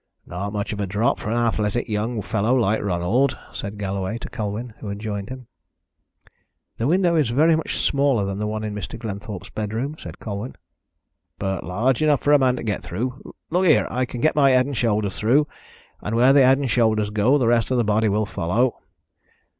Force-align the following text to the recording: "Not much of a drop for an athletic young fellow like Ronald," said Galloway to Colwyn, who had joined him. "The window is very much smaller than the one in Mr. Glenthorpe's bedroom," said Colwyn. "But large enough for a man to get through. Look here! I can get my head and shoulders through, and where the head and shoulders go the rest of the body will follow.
"Not 0.25 0.51
much 0.53 0.73
of 0.73 0.79
a 0.81 0.87
drop 0.87 1.19
for 1.19 1.29
an 1.29 1.37
athletic 1.37 1.87
young 1.87 2.23
fellow 2.23 2.55
like 2.55 2.81
Ronald," 2.81 3.37
said 3.53 3.77
Galloway 3.77 4.17
to 4.17 4.29
Colwyn, 4.31 4.73
who 4.79 4.87
had 4.87 4.97
joined 4.97 5.29
him. 5.29 5.45
"The 6.77 6.87
window 6.87 7.15
is 7.15 7.29
very 7.29 7.55
much 7.55 7.77
smaller 7.85 8.25
than 8.25 8.39
the 8.39 8.47
one 8.47 8.63
in 8.63 8.73
Mr. 8.73 8.97
Glenthorpe's 8.97 9.51
bedroom," 9.51 9.95
said 9.99 10.17
Colwyn. 10.17 10.55
"But 11.37 11.63
large 11.63 12.01
enough 12.01 12.21
for 12.23 12.33
a 12.33 12.39
man 12.39 12.55
to 12.55 12.63
get 12.63 12.81
through. 12.81 13.35
Look 13.51 13.67
here! 13.67 13.87
I 13.91 14.05
can 14.05 14.21
get 14.21 14.35
my 14.35 14.49
head 14.49 14.65
and 14.65 14.75
shoulders 14.75 15.19
through, 15.19 15.47
and 16.01 16.15
where 16.15 16.33
the 16.33 16.41
head 16.43 16.57
and 16.57 16.67
shoulders 16.67 17.11
go 17.11 17.37
the 17.37 17.45
rest 17.45 17.69
of 17.69 17.77
the 17.77 17.83
body 17.83 18.09
will 18.09 18.25
follow. 18.25 18.77